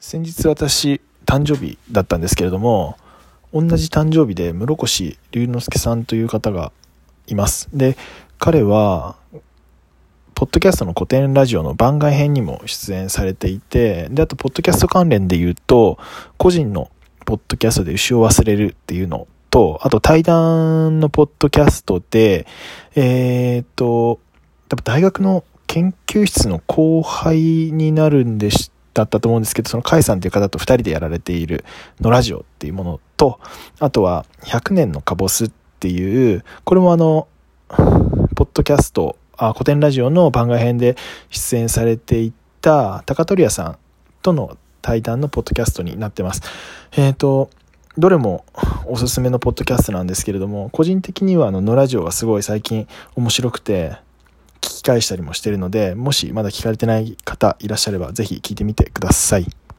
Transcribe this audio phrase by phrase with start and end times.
[0.00, 2.96] 先日私誕生日だったんですけれども
[3.52, 6.72] 同じ誕生日で室越龍之介さんという方が
[7.26, 7.68] います。
[7.74, 7.98] で
[8.38, 9.16] 彼は
[10.34, 15.98] ポッドキャストの古典ラジオの番外編にも出演されていてであとポッドキャスト関連で言うと
[16.38, 16.90] 個人の
[17.26, 22.46] ポッドキャストで牛を忘れるっていうのとあと対談のポッドキャストで
[22.94, 24.18] えー、っと
[24.70, 27.36] 多分大学の研究室の後輩
[27.70, 31.64] になるんでしただったと思うんですけど、その甲斐さんという方と2人でやられている
[32.00, 33.40] のラジオっていうものと、
[33.78, 35.50] あとは100年のカボスっ
[35.80, 37.28] ていう、これもあの、
[37.68, 40.96] ポッドキャスト、あ古典ラジオの番外編で
[41.30, 43.78] 出演されていた高取屋さん
[44.22, 46.42] との対談のポッドキャストになってます。
[46.92, 47.50] えっ、ー、と、
[47.98, 48.44] どれも
[48.86, 52.86] おすすめのポッドキャストなんですけれども、個人的にはあの、のラジオがすごい最近
[53.16, 53.96] 面白くて、
[54.80, 59.59] き返したりもしてるので、もしまだ聞かれてない方いらっしゃれば、ぜひ聞いてみてください。